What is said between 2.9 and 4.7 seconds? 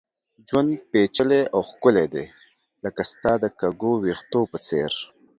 ستا د کږو ويښتو په